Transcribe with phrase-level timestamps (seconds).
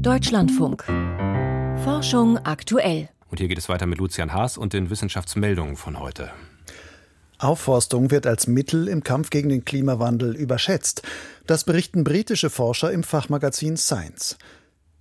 [0.00, 0.84] Deutschlandfunk.
[1.84, 3.08] Forschung aktuell.
[3.30, 6.30] Und hier geht es weiter mit Lucian Haas und den Wissenschaftsmeldungen von heute.
[7.38, 11.02] Aufforstung wird als Mittel im Kampf gegen den Klimawandel überschätzt.
[11.46, 14.38] Das berichten britische Forscher im Fachmagazin Science.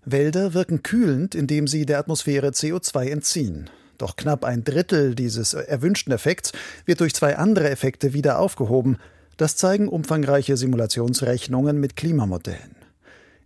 [0.06, 3.70] Wälder wirken kühlend, indem sie der Atmosphäre CO2 entziehen.
[3.98, 6.52] Doch knapp ein Drittel dieses erwünschten Effekts
[6.86, 8.98] wird durch zwei andere Effekte wieder aufgehoben.
[9.38, 12.79] Das zeigen umfangreiche Simulationsrechnungen mit Klimamodellen.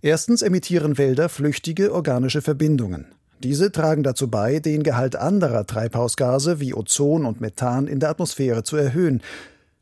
[0.06, 3.06] Erstens emittieren Wälder flüchtige organische Verbindungen.
[3.42, 8.64] Diese tragen dazu bei, den Gehalt anderer Treibhausgase wie Ozon und Methan in der Atmosphäre
[8.64, 9.21] zu erhöhen.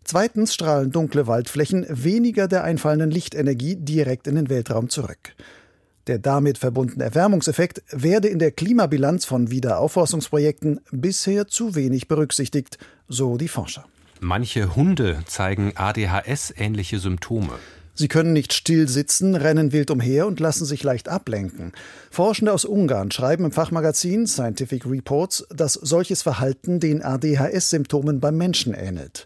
[0.03, 5.33] Zweitens strahlen dunkle Waldflächen weniger der einfallenden Lichtenergie direkt in den Weltraum zurück.
[6.05, 13.37] Der damit verbundene Erwärmungseffekt werde in der Klimabilanz von Wiederaufforstungsprojekten bisher zu wenig berücksichtigt, so
[13.37, 13.85] die Forscher.
[14.19, 17.53] Manche Hunde zeigen ADHS-ähnliche Symptome.
[17.93, 21.73] Sie können nicht still sitzen, rennen wild umher und lassen sich leicht ablenken.
[22.09, 28.73] Forschende aus Ungarn schreiben im Fachmagazin Scientific Reports, dass solches Verhalten den ADHS-Symptomen beim Menschen
[28.73, 29.25] ähnelt.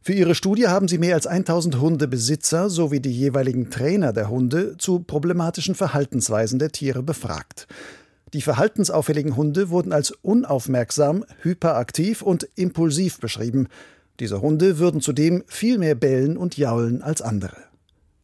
[0.00, 4.78] Für ihre Studie haben sie mehr als 1000 Hundebesitzer sowie die jeweiligen Trainer der Hunde
[4.78, 7.66] zu problematischen Verhaltensweisen der Tiere befragt.
[8.32, 13.68] Die verhaltensauffälligen Hunde wurden als unaufmerksam, hyperaktiv und impulsiv beschrieben.
[14.18, 17.67] Diese Hunde würden zudem viel mehr bellen und jaulen als andere.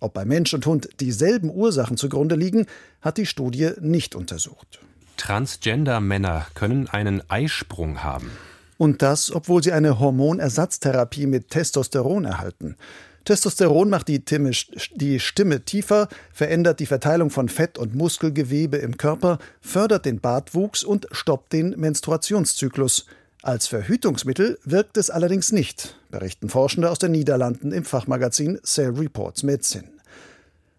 [0.00, 2.66] Ob bei Mensch und Hund dieselben Ursachen zugrunde liegen,
[3.00, 4.80] hat die Studie nicht untersucht.
[5.16, 8.30] Transgender-Männer können einen Eisprung haben.
[8.76, 12.76] Und das, obwohl sie eine Hormonersatztherapie mit Testosteron erhalten.
[13.24, 19.38] Testosteron macht die, die, Stimme tiefer, verändert die Verteilung von Fett- und Muskelgewebe im Körper,
[19.62, 23.06] fördert den Bartwuchs und stoppt den Menstruationszyklus.
[23.44, 29.42] Als Verhütungsmittel wirkt es allerdings nicht, berichten Forschende aus den Niederlanden im Fachmagazin Cell Reports
[29.42, 29.84] Medicine.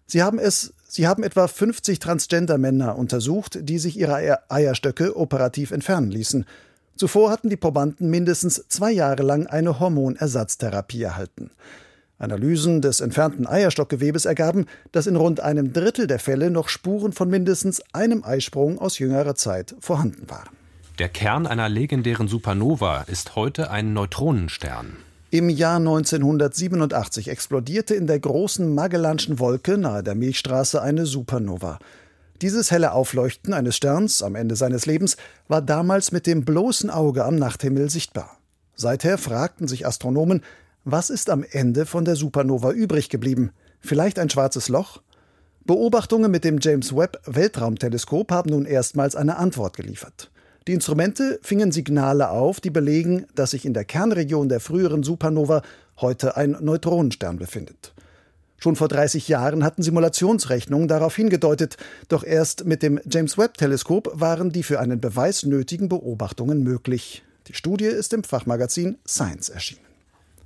[0.07, 6.09] Sie haben es Sie haben etwa 50 Transgender-Männer untersucht, die sich ihre Eierstöcke operativ entfernen
[6.09, 6.45] ließen.
[6.95, 11.51] Zuvor hatten die Probanden mindestens zwei Jahre lang eine Hormonersatztherapie erhalten.
[12.17, 17.29] Analysen des entfernten Eierstockgewebes ergaben, dass in rund einem Drittel der Fälle noch Spuren von
[17.29, 20.64] mindestens einem Eisprung aus jüngerer Zeit vorhanden waren.
[20.97, 24.95] Der Kern einer legendären Supernova ist heute ein Neutronenstern.
[25.29, 31.79] Im Jahr 1987 explodierte in der großen Magellanschen Wolke nahe der Milchstraße eine Supernova.
[32.41, 35.17] Dieses helle Aufleuchten eines Sterns am Ende seines Lebens
[35.49, 38.37] war damals mit dem bloßen Auge am Nachthimmel sichtbar.
[38.75, 40.43] Seither fragten sich Astronomen,
[40.85, 43.51] was ist am Ende von der Supernova übrig geblieben?
[43.81, 45.01] Vielleicht ein schwarzes Loch?
[45.65, 50.31] Beobachtungen mit dem James Webb Weltraumteleskop haben nun erstmals eine Antwort geliefert.
[50.67, 55.61] Die Instrumente fingen Signale auf, die belegen, dass sich in der Kernregion der früheren Supernova
[55.97, 57.93] heute ein Neutronenstern befindet.
[58.57, 61.77] Schon vor 30 Jahren hatten Simulationsrechnungen darauf hingedeutet,
[62.07, 67.23] doch erst mit dem James Webb Teleskop waren die für einen Beweis nötigen Beobachtungen möglich.
[67.47, 69.85] Die Studie ist im Fachmagazin Science erschienen.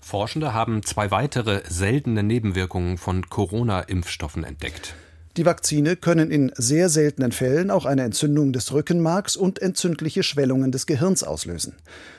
[0.02, 4.96] Forschende haben zwei weitere seltene Nebenwirkungen von Corona-Impfstoffen entdeckt.
[5.38, 10.72] Die Vakzine können in sehr seltenen Fällen auch eine Entzündung des Rückenmarks und entzündliche Schwellungen
[10.72, 11.76] des Gehirns auslösen.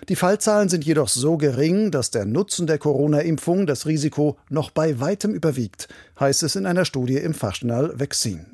[0.09, 5.01] Die Fallzahlen sind jedoch so gering, dass der Nutzen der Corona-Impfung das Risiko noch bei
[5.01, 5.89] weitem überwiegt,
[6.21, 8.47] heißt es in einer Studie im Fachjournal Vaccine.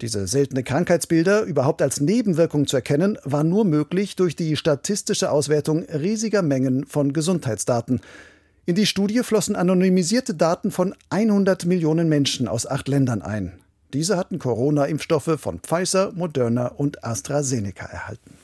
[0.00, 5.84] Diese seltene Krankheitsbilder überhaupt als Nebenwirkung zu erkennen, war nur möglich durch die statistische Auswertung
[5.84, 8.00] riesiger Mengen von Gesundheitsdaten.
[8.66, 13.54] In die Studie flossen anonymisierte Daten von 100 Millionen Menschen aus acht Ländern ein.
[13.92, 18.34] Diese hatten Corona-Impfstoffe von Pfizer, Moderna und AstraZeneca erhalten.